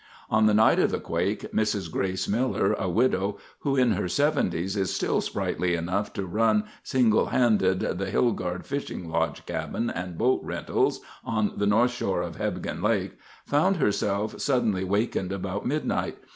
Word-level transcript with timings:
On 0.31 0.47
the 0.47 0.55
night 0.55 0.79
of 0.79 0.89
the 0.89 0.99
quake 0.99 1.51
Mrs. 1.53 1.91
Grace 1.91 2.27
Miller, 2.27 2.73
a 2.73 2.89
widow 2.89 3.37
who, 3.59 3.75
in 3.75 3.91
her 3.91 4.07
seventies, 4.07 4.75
is 4.75 4.91
still 4.91 5.21
sprightly 5.21 5.75
enough 5.75 6.11
to 6.13 6.25
run, 6.25 6.63
single 6.81 7.27
handed, 7.27 7.81
the 7.81 8.09
Hillgard 8.09 8.65
Fishing 8.65 9.07
Lodge 9.07 9.45
cabin 9.45 9.91
and 9.91 10.17
boat 10.17 10.39
rentals 10.43 11.01
on 11.23 11.53
the 11.55 11.67
north 11.67 11.91
shore 11.91 12.23
of 12.23 12.37
Hebgen 12.37 12.81
Lake, 12.81 13.11
found 13.45 13.77
herself 13.77 14.41
suddenly 14.41 14.83
wakened 14.83 15.31
about 15.31 15.67
midnight. 15.67 16.17